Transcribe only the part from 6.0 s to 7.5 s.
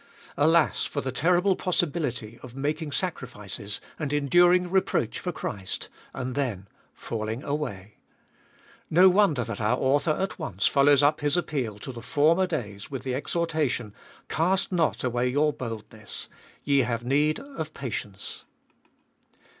and then falling